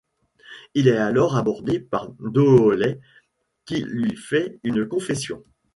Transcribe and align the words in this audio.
Il 0.73 0.87
est 0.87 0.97
alors 0.97 1.35
abordé 1.37 1.79
par 1.79 2.09
Dooley, 2.13 2.99
qui 3.65 3.81
lui 3.87 4.15
fait 4.15 4.59
une 4.63 4.87
confession... 4.87 5.43